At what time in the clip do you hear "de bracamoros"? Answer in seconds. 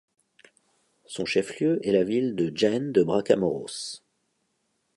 2.91-4.01